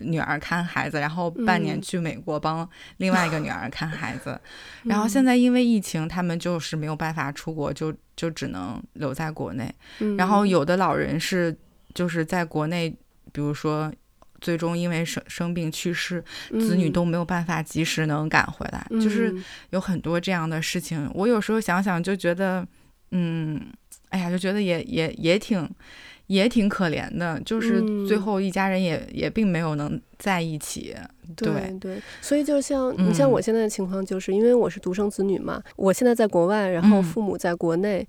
[0.00, 4.38] 女儿看孩子，然后半年去美国帮另外一个女儿看孩子，
[4.84, 9.72] 然后现在因为疫情，他们就是没有办法出国，就就只能留在国内。
[10.16, 11.56] 然后有的老人是
[11.94, 12.90] 就是在国内，
[13.32, 13.92] 比如说
[14.40, 19.34] 最终因为生生病去世，子女都没有办法及时能赶回来，就是
[19.70, 21.10] 有很多这样的事情。
[21.14, 22.66] 我有时候想想就觉得，
[23.10, 23.60] 嗯，
[24.08, 25.68] 哎呀，就觉得也也也挺。
[26.30, 30.94] 也挺可怜的，就是最后一家人也也并没有能在一起。
[31.36, 38.06] 对对，所以就像你像我现在的情况，就是因为我是独生子女嘛，我现在在国外，然后父母在国内。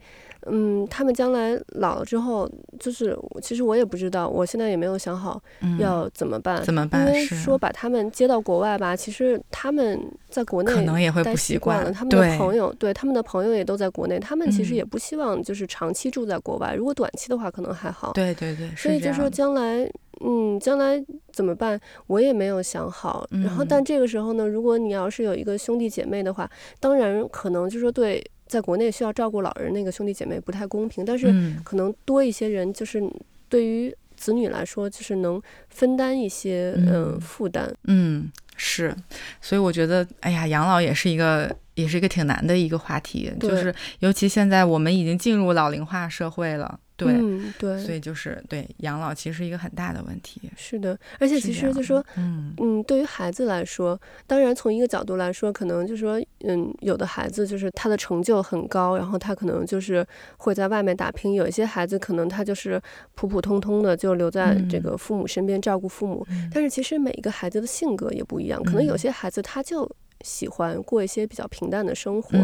[0.47, 5.39] 嗯，他们将来老了之后，就是其实我也不知道，我现在也没有想好
[5.77, 6.63] 要怎么办。
[6.63, 7.05] 怎么办？
[7.05, 11.91] 因为说把他们接到国外吧，其实他们在国内可能也会不习惯了。
[11.91, 16.73] 他们的朋友，对他们的朋友也都在国内，他们其实也不希望就是长期住在国外。
[16.73, 18.11] 如果短期的话，可能还好。
[18.13, 18.67] 对对对。
[18.75, 19.87] 所以就说将来，
[20.25, 20.99] 嗯，将来
[21.31, 21.79] 怎么办？
[22.07, 23.27] 我也没有想好。
[23.29, 28.23] 然后，但这个时候呢，如果你要是有一个兄弟姐妹的话，当然可能就说对。
[28.47, 33.01] 在国内需要照顾老人，那个兄弟姐妹不太公平，但是可能多一些人，就是
[33.47, 37.73] 对于子女来说，就是能分担一些嗯负担。
[37.85, 38.93] 嗯，是，
[39.39, 46.77] 所以我觉得，哎呀，养老也是一个，也是一个挺难的一个话题，就是尤其现在我们已经进入老龄化社会了。
[47.05, 50.41] 对对，所以就是对养老其实是一个很大的问题。
[50.55, 60.05] 是的，而且其实就说，嗯嗯，对于孩子来说，当然从一个角度来说，可能就是说，嗯，有的孩子就是他的成就很高，然后他可能就是
[60.37, 62.81] 会在外面打拼；有一些孩子可能他就是
[63.15, 66.25] 普普通通的就留在这个父母身边照顾父母。
[66.53, 69.89] 但是其实每一个孩子的性格也不一样，可能有些孩子他就。
[70.23, 72.37] 喜欢过一些比较平淡的生活，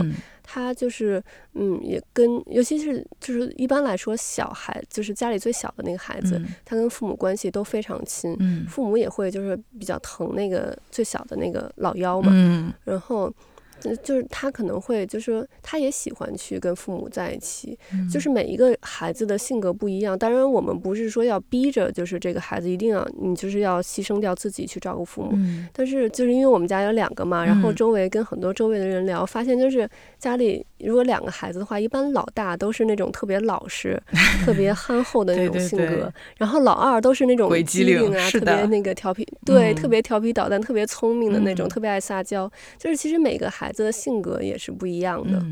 [0.44, 8.38] 他就是，嗯，也跟，尤其是就是一般来说，小孩就是家里最小的那个孩子，他跟父母关系都非常亲，
[8.68, 13.34] 父母也会就是比较疼那个最小的那个老幺嘛，然后。
[13.80, 17.78] 就是他可能会，就是说他也喜欢去跟父母在一起。
[18.12, 25.38] 就是每一个孩子的性格不一样，当然我们不是说要逼着，就是这个孩子一定要你就是要牺牲掉自己去照顾父母。
[25.74, 29.88] 但是就是因为我们家有两个嘛，然后周围跟很多周围的人聊，发现就是
[30.18, 34.02] 家里如果两个孩子的话，一般老大都是那种特别老实、
[34.46, 42.52] 特别憨厚的 那种性格，然后老二都是那种机灵啊，特别那个调皮，对，特别调皮捣蛋、特别聪明的那种，特别爱撒娇。
[42.78, 43.88] 就是其实每个孩孩子。
[43.88, 45.44] 的性格也是不一样的。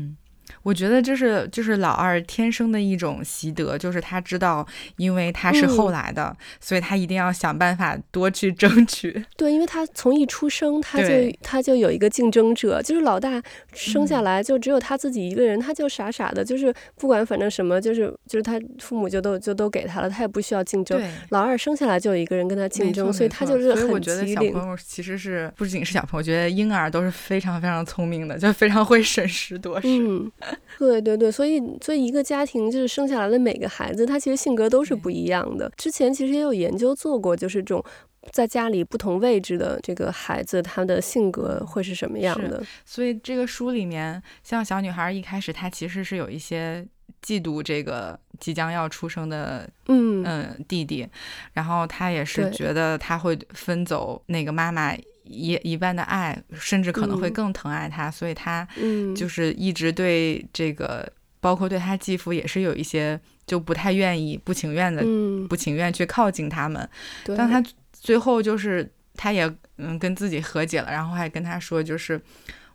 [0.66, 9.24] 我觉得就是就是老二天生的一种习得，就是他知道，因为他是后来的，所以他一定要想办法多去争取。
[9.36, 11.06] 对，因为他从一出生他就
[11.40, 13.40] 他就有一个竞争者，就是老大
[13.74, 21.00] 生下来就只有他自己一个人，他就傻傻的，就是不管反正什么，就是就是他父母就都就都给他了，他也不需要竞争。
[21.28, 29.82] 老二生下来就有一个人跟他竞争，所以他就是很所以我觉得小朋友其实是不仅是小朋友，我觉得婴儿都是非常非常聪明的，就非常会审时度势。
[29.84, 30.28] 嗯。
[30.78, 35.70] 对对对，所以所以一个家庭就是生下来的每个孩子，他其实性格都是不一样的。
[35.76, 37.84] 之前其实也有研究做过，就是这种
[38.32, 42.62] 在家里不同位置的这个孩子，他的性格会是什么样的。
[42.84, 46.86] 所以这个书里面，像小女孩一开始，她其实是有一些
[47.22, 51.06] 嫉妒这个即将要出生的嗯嗯弟弟，
[51.52, 54.94] 然后她也是觉得他会分走那个妈妈。
[55.28, 58.66] 一一半的爱，甚至可能会更疼爱他，所以他
[59.14, 61.10] 就是一直对这个，
[61.40, 65.02] 包括对他继父也是有一些就不太愿意、不情愿的，
[65.48, 66.88] 不情愿去靠近他们。
[67.36, 67.62] 当他
[67.92, 72.20] 最后就是他也嗯跟自己和解了，然后还跟他说，就是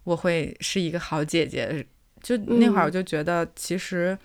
[0.03, 1.85] 我会是一个好姐姐。
[2.21, 4.17] 就那会儿，我就觉得其实。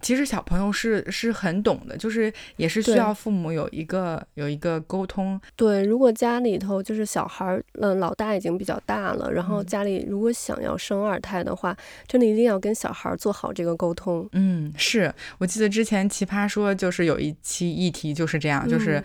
[0.00, 5.40] 其实小朋友是是很懂的，就是也是需要父母有一个有一个沟通。
[5.56, 14.28] 对，如果家里头就是小孩儿，嗯，老大已经比较大了，然后家里如果想要生二胎的话，真的一定要跟小孩做好这个沟通。
[14.32, 19.02] 嗯，是我记得之前奇葩说就是有一期议题就是这样，就是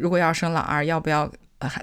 [0.00, 1.30] 如果要生老二，要不要？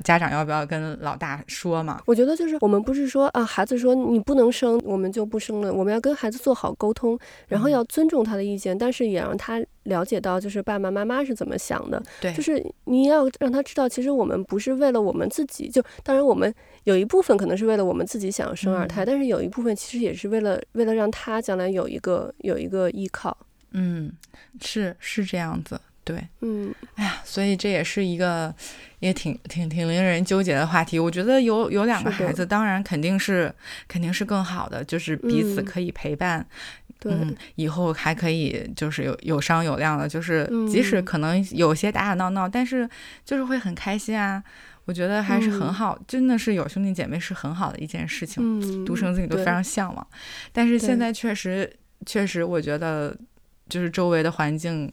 [0.04, 2.02] 家长要不要跟老大说嘛？
[2.06, 5.74] 我觉得就是我们不是说啊，孩子说你不能生，我们就不生了。
[5.74, 12.02] 我们要跟孩子做好沟通，然后要尊重他的意见，但是也让他了解到就是爸爸妈妈是怎么想的。
[12.20, 16.54] 对，就是你要让他知道，其实我们不是为了我们自己，就当然我们
[16.86, 23.38] 有一部分可能是为了我们自己想要生二胎，但是有一部分其实也是为了为了让他将来有一个有一个依靠。
[23.72, 24.12] 嗯，
[24.60, 25.80] 是是这样子。
[26.08, 28.54] 对，嗯，哎呀，所以这也是一个
[29.00, 30.98] 也挺挺挺令人纠结的话题。
[30.98, 33.54] 我觉得有有两个孩子，当然肯定是
[33.90, 36.46] 肯定是更好的，就是彼此可以陪伴，
[37.04, 42.90] 嗯，以后还可以就是有有商有量的，就是即使可能有些打打闹闹，但是
[43.26, 44.42] 就是会很开心啊。
[44.86, 50.08] 我觉得还是很好，真的是有兄弟姐妹是很好的一件事情，独生子女都非常向往。
[50.54, 51.70] 但是现在确实
[52.06, 53.14] 确实，我觉得
[53.68, 54.90] 就是周围的环境。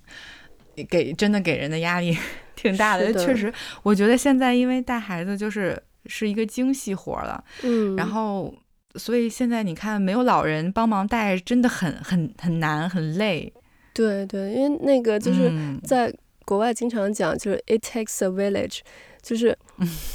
[0.89, 2.17] 给真的给人的压力
[2.57, 8.55] 挺大的，确实，我觉得现在因为带孩子就是是一个精细活了，嗯，然后
[8.95, 13.53] 所以现在你看没有老人帮忙带，真的很很很难很累。
[13.93, 15.53] 对对，因为那个就是
[15.85, 16.13] 在
[16.45, 18.81] 国外经常讲，就是 it takes a village，
[19.23, 19.57] 就是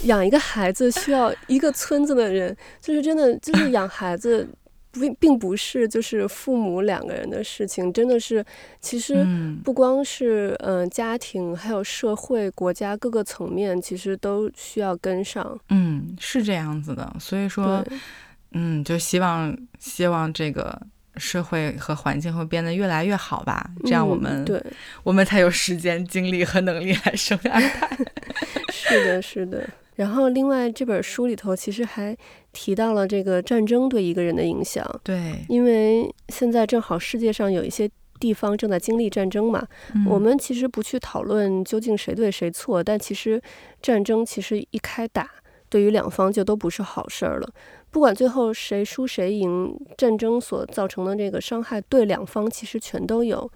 [0.03, 4.47] 养一个孩子需要一个村子的人，就是真的就是养孩子。
[4.91, 8.43] 并并不是就是父母两个人的事情，真的是，
[8.81, 9.25] 其实
[9.63, 15.57] 不光是嗯家庭，还有社会、国家各个层面，其实都需要跟上。
[15.69, 17.83] 嗯，是这样子的，所以说，
[18.51, 20.81] 嗯，就希望希望这个
[21.17, 24.61] 社会和环境会变得越来越好吧，这样我们对，
[25.03, 27.97] 我们才有时间、精力和能力来生二胎。
[28.71, 29.69] 是的，是的。
[29.99, 32.15] 然后，另外这本书里头其实还
[32.53, 34.89] 提到了这个战争对一个人的影响。
[35.03, 39.67] 对，因为现在正好世界上有一些地方正在经历战争嘛。
[40.07, 43.41] 我们其实不去讨论究竟谁对谁错，但其实
[43.81, 45.29] 战争其实一开打，
[45.67, 47.49] 对于两方就都不是好事儿了。
[47.91, 53.51] 不管最后谁输谁赢，战争所造成的这个伤害对两方其实全都有。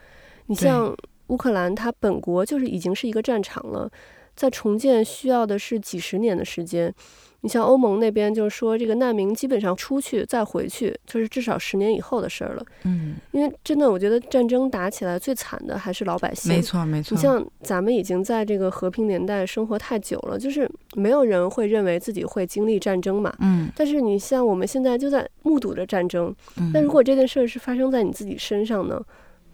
[0.48, 0.94] 你像
[1.28, 3.90] 乌克兰，它本国就是已经是一个战场了。
[4.36, 6.94] 在重建需要的是几十年的时间，
[7.42, 12.66] 你像欧盟那边就是说，这个难民基本上出去再回去，就是至少十年以后的事儿了。
[12.84, 16.54] 嗯，因为真的，我觉得战争打起来最惨的还是老百姓。
[16.54, 17.16] 没错，没错。
[17.16, 23.34] 你像咱们已经在这个和平年代生活太久了，就是没有人会认为自己会经历战争嘛。
[23.40, 23.70] 嗯。
[23.76, 26.34] 但是你像我们现在就在目睹着战争，
[26.74, 29.00] 那如果这件事儿是发生在你自己身上呢？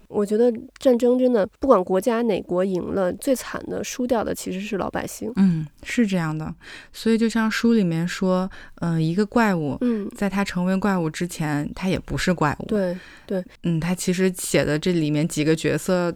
[0.09, 5.31] 我觉得战争真的不管国家哪国赢了，最惨的输掉的其实是老百姓。
[5.35, 6.53] 嗯，是这样的。
[6.91, 8.49] 所以就像书里面说，
[8.81, 12.65] 嗯，一个怪物，嗯，在他成为怪物之前，他也不是怪物。
[12.65, 16.11] 对对，嗯，他其实写的这里面几个角色，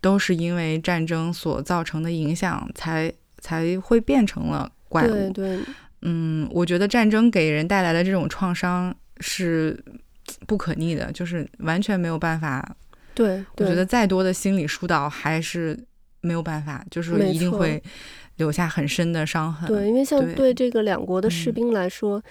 [0.00, 5.12] 都是因为战争所造成的影响，才才会变成了怪物。
[5.12, 5.60] 对对，
[6.02, 9.80] 嗯，我觉得战争给人带来的这种创伤是
[10.48, 12.76] 不可逆的，就是完全没有办法。
[13.16, 15.74] 对，我觉得再多的心理疏导还是
[16.20, 17.82] 没有办法，就是一定会
[18.36, 19.66] 留下很深的伤痕。
[19.66, 22.22] 对，因为像对这个两国的士兵来说，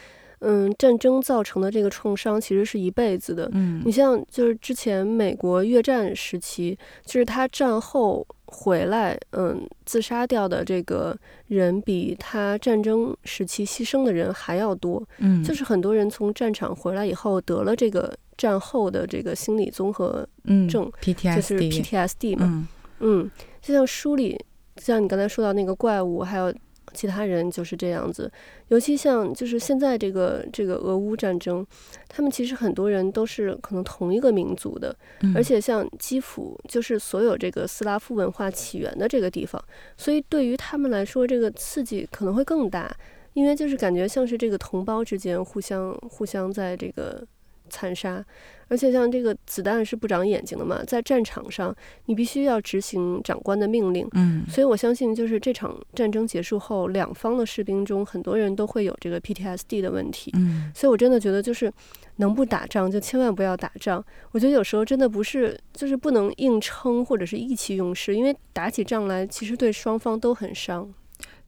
[0.42, 3.50] 嗯，战争造成的这个创伤其实是一辈子的。
[3.54, 11.18] 嗯，你像就是之前美国越战时期，就是他战后回来，嗯，自杀掉的这个
[11.48, 15.04] 人比他战争时期牺牲的人还要多。
[15.18, 18.16] 嗯，就是很多人从战场回来以后得了这个。
[18.38, 20.28] 战后的这个心理综合
[20.70, 22.68] 症，PTSD，就是 PTSD 嘛，
[23.00, 23.30] 嗯，
[23.62, 24.38] 就像书里，
[24.78, 26.54] 像你刚才说到那个怪物，还有
[26.94, 28.32] 其他人就是这样子。
[28.68, 31.66] 尤其像就是现在这个这个俄乌战争，
[32.08, 34.96] 他们其实很多人都是可能同一个民族的，
[35.34, 39.64] 而且像基辅就是所有这个斯拉夫文化起源的这个地方，
[39.96, 42.94] 所以对于他们来说，这个刺激可能会更大，
[43.34, 47.26] 因为就是感觉像是这个同胞之间互相互相在这个。
[47.70, 48.24] 残杀，
[48.68, 61.72] 而且像这个子弹是不长眼睛的嘛，在战场上你必须要执行长官的命令，嗯，所以我相信就是这场战争结束后，两方的士兵中很多人都会有这个 PTSD 的问题，嗯，所以我真的觉得就是
[62.18, 64.04] 能不打仗就千万不要打仗。
[64.32, 70.94] 我觉得有时候真的不是就是不能硬撑或者是意气用事，因为打起仗来其实对双方都很伤。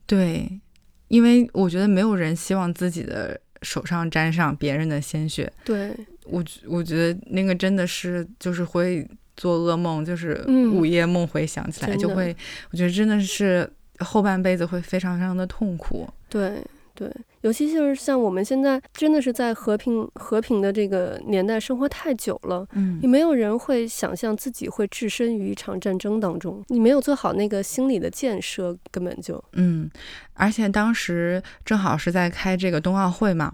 [0.06, 0.60] 对，
[1.08, 3.40] 因为我觉得没有人希望自己的。
[3.62, 5.52] 手上沾上别人的鲜血。
[5.64, 5.92] 对，
[6.26, 10.44] 我我觉得那个真的是就是会做噩梦，就是
[10.74, 12.36] 午夜梦回想起来就会，
[12.72, 16.08] 我觉得真的是后半辈子会非常非常的痛苦。
[16.30, 16.62] 对。
[16.98, 17.08] 对，
[17.48, 29.90] 尤其就是像我们现在真的是在和平和平的这个年代生活太久了，嗯，也没有人会想象自己会置身于一场战争当中，你没有做好那个心理的建设，根本就，嗯，
[30.34, 33.54] 而且当时正好是在开这个冬奥会嘛，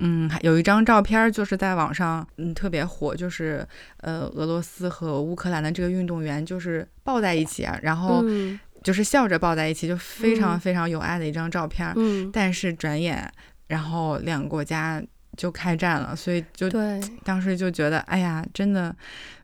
[0.00, 3.64] 嗯，有一张照片就是在网上，嗯，特别火，就是
[3.98, 8.24] 呃，俄罗斯和乌克兰的这个运动员就是抱在一起啊，然后。
[8.82, 11.92] 就是笑着抱在一起，就非常非常有爱的一张照片。
[11.96, 13.30] 嗯，但是转眼，
[13.66, 15.02] 然后两个国家
[15.36, 18.94] 就开战了，所以就对，当时就觉得，哎呀，真的，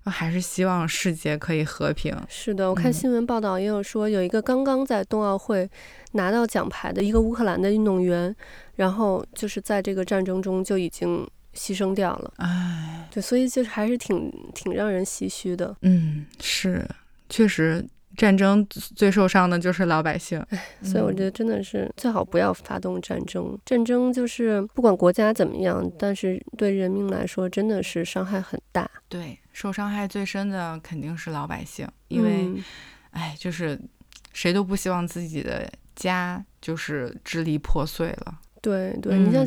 [0.04, 2.16] 还是希望世界可以和平。
[2.28, 5.68] 是的，我看新闻报道也有说，有一个刚刚在冬奥会
[6.12, 8.34] 拿到奖牌的一个乌克兰的运动员，
[8.76, 12.32] 然后就是在这个战争中就已经牺牲掉了。
[12.38, 15.76] 哎，对，所以就是还是挺挺让人唏嘘的。
[15.82, 16.84] 嗯，是，
[17.28, 17.84] 确实。
[18.16, 20.44] 战争最受伤的就是老百姓，
[20.82, 23.58] 所以我觉得真的是最好不要发动战争。
[23.64, 28.90] 战争就是不管国家怎么样，但是对人民来说真的是伤害很大。
[29.08, 32.62] 对，受伤害最深的肯定是老百姓，因为，
[33.10, 33.80] 哎，就是
[34.32, 38.38] 谁都不希望自己的家就是支离破碎了。
[38.60, 39.46] 对对，你像。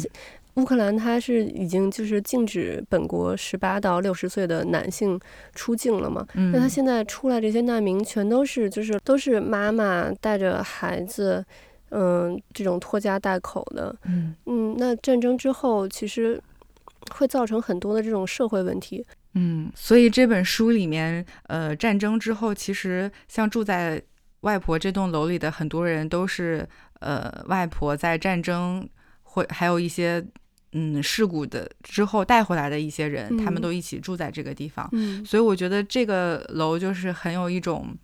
[0.57, 5.19] 乌克兰它是已经就是禁止本国十八到六十岁的男性
[5.53, 6.25] 出境了嘛？
[6.33, 11.45] 那他现在出来这些难民全都是就是都是妈妈带着孩子，
[11.91, 13.95] 嗯，这种拖家带口的。
[14.05, 16.41] 嗯嗯，那战争之后其实
[17.11, 19.05] 会造成很多的这种社会问题。
[19.35, 24.01] 嗯，所以这本书里面，呃，战争之后其实像住在
[24.41, 26.67] 外婆这栋楼里的很多人都是
[27.01, 28.89] 呃外婆在战争
[29.21, 30.25] 会还有一些。
[30.79, 34.87] 嗯，事故的之后带回来的一些人，他们都一起住在这个地方，
[35.25, 37.97] 所以我觉得这个楼就是很有一种，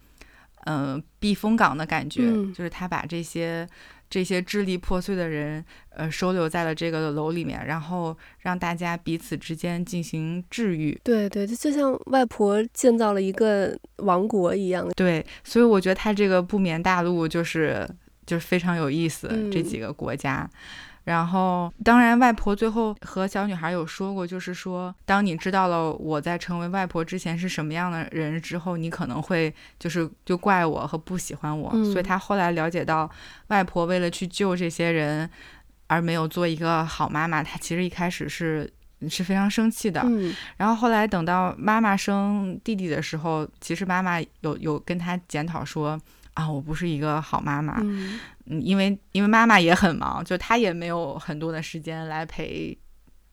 [0.65, 3.67] 嗯，避风港的感觉，就是他把这些
[4.09, 10.99] 这些支离破碎的人，呃，收留在了这个楼里面，然后让大家彼此之间进行治愈。
[11.03, 14.89] 对对，就就像外婆建造了一个王国一样。
[14.95, 17.87] 对，所以我觉得他这个不眠大陆就是
[18.25, 20.49] 就是非常有意思，这几个国家。
[21.05, 31.71] 然后，当然，外婆最后和小女孩有说过，就是说，当你知道了我在成为外婆之前是什么样的人之后，你可能会就是就怪我和不喜欢我。
[31.91, 33.09] 所以她后来了解到，
[33.47, 35.29] 外婆为了去救这些人，
[35.87, 38.71] 而没有做一个好妈妈，她其实一开始是
[39.09, 40.01] 是非常生气的。
[40.55, 45.99] 然后后来等到妈妈生弟弟的时候，其实妈妈有有跟她检讨说。
[46.35, 52.77] 啊，我不是一个好妈妈，嗯，因为因为妈妈也很忙，就她也没有很多的时间来陪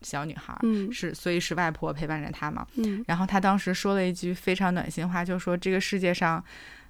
[0.01, 6.43] 小女孩，嗯，是所以是外婆陪伴着她嘛，嗯，然后她当时说了一句非常暖心话，就说这个世界上，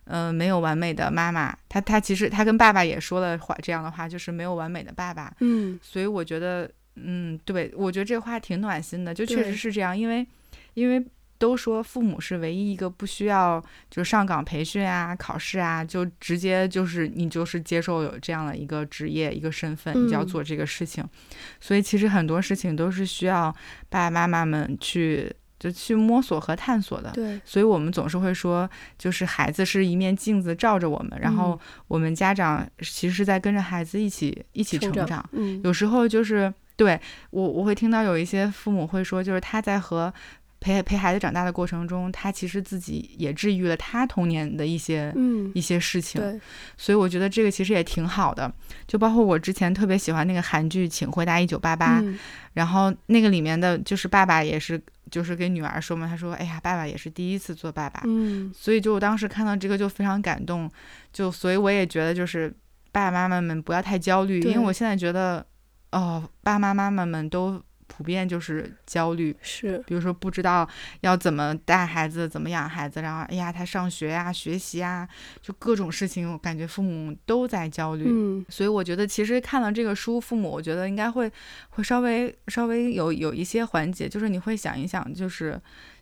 [0.06, 10.26] 嗯，没有完美的妈妈，她她其实她跟爸爸也说了话这样的话，就是没有完美的爸爸，嗯，所以我觉得，嗯，对我觉得这话挺暖心的，就确实是这样，因为
[10.76, 11.04] 因为。
[11.42, 21.04] 都说父母是唯一一个不需要就上岗培训啊、考试啊，就直接就是你就是接受有这样的一个职业、一个身份，你就要做这个事情。
[21.60, 23.52] 所以其实很多事情都是需要
[23.90, 27.10] 爸爸妈妈们去就去摸索和探索的。
[27.10, 28.70] 对，所以我们总是会说，
[29.00, 35.28] 就是孩子是一面镜子照着我们，然后我们家长其实是在跟着孩子一起一起成长。
[35.32, 37.00] 嗯，有时候就是对
[37.32, 40.14] 我我会听到有一些父母会说，就是他在和。
[40.62, 46.40] 陪陪孩子长大的过程中，他其实自己也治愈了他童年的一些嗯一些事情，对，
[46.78, 48.54] 所以我觉得这个其实也挺好的。
[48.88, 52.00] 就包括我之前特别喜欢那个韩剧《请回答一九八八》，
[52.54, 60.70] 然后那个里面的就是爸爸也是就是给女儿说嘛，他说：“哎呀，爸爸也是第一次做爸爸。”嗯，所以就我当时看到这个就非常感动，
[61.12, 62.54] 就所以我也觉得就是
[62.92, 65.44] 爸爸妈妈们不要太焦虑，因为我现在觉得
[65.92, 67.60] 哦，爸爸妈妈们都。
[67.94, 70.68] 普遍就是焦虑，是，比如说不知道
[71.02, 75.06] 要怎么带孩子，怎么养孩子，然后哎呀，他上学呀、学习啊，
[75.42, 78.06] 就各种事情，我感觉父母都在焦虑。
[78.08, 81.30] 嗯，所以我觉得其实看了这个书，父母我觉得应该会
[81.72, 85.60] 会稍微稍微有有一些缓解，就是你会想一想，就是。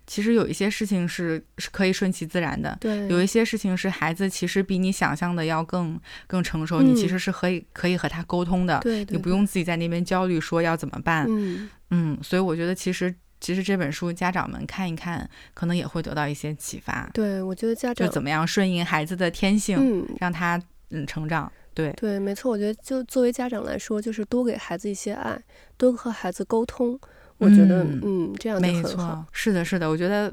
[0.09, 17.07] 其实有一些事情是是可以顺其自然的，对，有一些事情是孩子其实比你想象的要更更成熟，你其实是可以可以和他沟通的，对，你不用自己在那边焦虑说要怎么办，嗯嗯，所以我觉得其实其实这本书家长们看一看，可能也会得到一些启发。
[17.13, 21.51] 对，我觉得家长就怎么样顺应孩子的天性，让他嗯成长。
[21.75, 22.51] 对对，没错。
[22.51, 25.39] 我觉得就作为家长来说，就是多给孩子一些爱，
[25.77, 26.99] 多和孩子沟通。
[27.39, 29.25] 我觉得，嗯，这样就很好。
[29.31, 29.89] 是的，是的。
[29.89, 30.31] 我觉得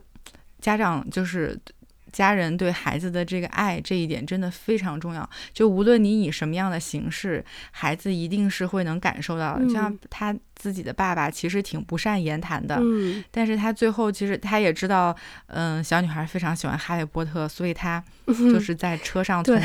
[0.60, 1.58] 家长就是。
[2.16, 5.28] 家人对孩子的这个爱，这一点真的非常重要。
[5.52, 9.60] 就无论你以什么样的形式，孩子一定是会能感受到。
[9.68, 15.14] 像他自己的爸爸，其实挺不善言谈的，嗯，但是他最后其实他也知道，
[15.48, 19.60] 嗯，小女孩非常喜欢哈利波特，所以他 就是在车上从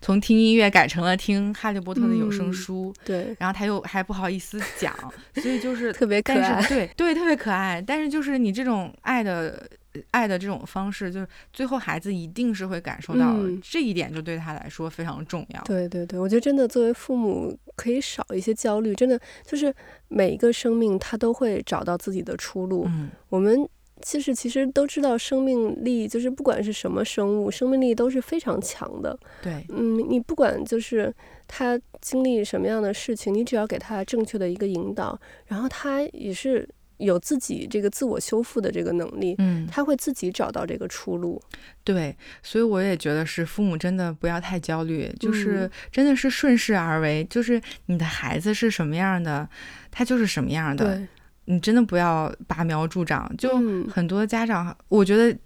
[0.00, 4.94] 从听音乐改成了听哈利波特的有声书，对，然后他又还不好意思讲，
[5.34, 7.82] 所以就是特别可爱，对对，特别可爱。
[7.84, 9.68] 但是就是你这种爱的。
[10.10, 15.62] 爱的这种方式，就是最后孩子一定是会感受到这一点，就对他来说非常重要。
[15.62, 19.74] 对对对，我觉得真的作为父母可以少一些焦虑，真的就是
[20.08, 22.84] 每一个生命他都会找到自己的出路。
[22.86, 23.68] 嗯，我们
[24.02, 29.18] 其实其实都知道，生命力就是不管是什么生物，生命力都是非常强的。
[29.42, 31.14] 对，嗯，你不管就是
[31.46, 36.68] 他经历什么样的事情，你只要给他正确的一个引导，然后他也是。
[36.98, 41.40] 有自己这个自我修复的这个能力，嗯，他会自己找到这个出路。
[41.84, 49.48] 对，所以我也觉得是父母真的不要太焦虑，就是真的是顺势而为，就是你的孩子是什么样的，
[49.90, 51.00] 他就是什么样的。
[51.44, 53.30] 你真的不要拔苗助长。
[53.36, 53.56] 就
[53.88, 55.36] 很多家长，我觉得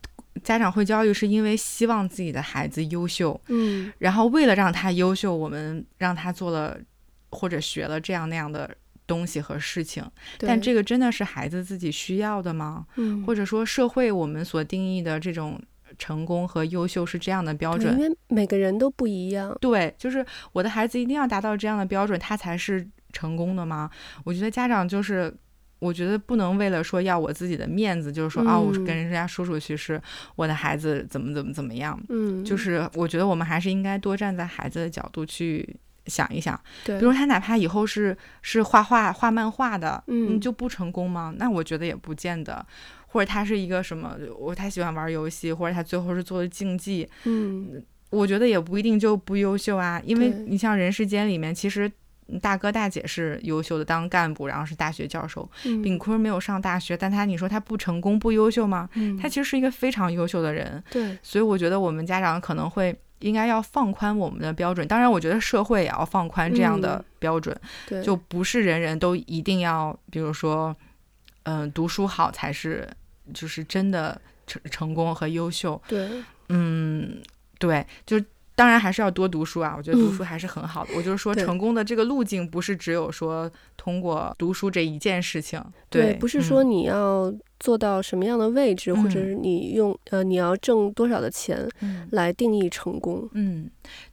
[0.42, 6.78] 家长会焦虑，是因为希望自己的孩子优秀，嗯，然后为了让他优秀，我们让他做了
[7.30, 8.74] 或者学了这样那样的。
[9.10, 10.04] 东西和事情，
[10.38, 12.86] 但这个真的是孩子自己需要的吗？
[12.94, 15.60] 嗯，或者说社会我们所定义的这种
[15.98, 17.98] 成功和优秀是这样的标准？
[17.98, 19.52] 因为每个人都不一样。
[19.60, 23.90] 对，就是我的孩子一定要达到这样的标准，他才是成功的吗？
[24.24, 25.34] 我觉得家长就是，
[25.80, 30.00] 我觉得不能为了说要我自己的面子，就是说啊，我跟人家说出去是
[30.36, 32.00] 我的孩子怎么怎么怎么样。
[32.08, 35.76] 嗯，就是我觉得我们还是应该多站在孩子的角度去。
[36.06, 41.34] 想一想，对，比如他哪怕以后是是画画画漫画的，嗯，就不成功吗？
[41.36, 42.64] 那我觉得也不见得。
[43.12, 50.00] 或者他是一个什么，我他喜欢玩游戏，或者他最后是做的竞技，嗯，我觉得也不一定就不优秀啊。
[50.04, 51.90] 因为你像人世间里面，其实
[52.40, 55.50] 大哥大姐是优秀的，当干部，然后是大学教授。
[55.82, 58.88] 炳坤没有上大学，但他你说他不成功不优秀吗？
[59.20, 60.80] 他其实是一个非常优秀的人。
[60.88, 62.96] 对，所以我觉得我们家长可能会。
[63.20, 67.58] 应该要放宽我们的标准，当然，我觉得社会也要放宽这样的标准，
[68.02, 70.74] 就不是人人都一定要，比如说，
[71.44, 72.88] 嗯，读书好才是，
[73.32, 75.80] 就是真的成成功和优秀。
[75.86, 76.08] 对，
[76.48, 77.22] 嗯，
[77.58, 78.20] 对，就
[78.60, 80.90] 当然还是要多读书啊，我觉得读书还是很好的。
[80.94, 87.32] 我就是说，成功的这个路径不是只有说通过读书这一件事情，对，不是说你要。
[87.60, 91.68] 做到什么样的位置，或者是你用呃，你要挣多少的钱
[92.12, 93.28] 来定义成功？
[93.34, 93.68] 嗯，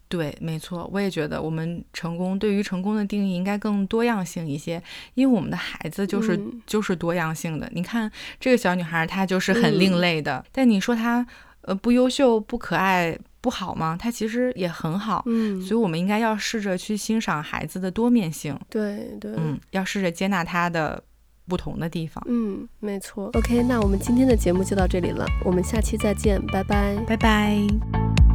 [0.10, 4.84] 对，没错，我也觉得我们成功对于成功的定义应该更多样性一些，
[5.14, 7.72] 因为我们的孩子就是就是多样性的。
[7.74, 11.26] 你看这个小女孩，她就是很另类的，但你说她
[11.62, 13.18] 呃不优秀、不可爱、
[13.48, 13.96] 不好吗？
[13.98, 15.24] 它其实也很好。
[15.26, 18.60] 嗯，所以我们应该要试着去欣赏孩子的多面性。
[18.70, 21.02] 对对，嗯，要试着接纳他的。
[21.50, 23.30] 不同的地方，嗯，没错。
[23.34, 28.27] OK，那我们今天的节目就到这里了，我们下期再见，拜拜，拜拜。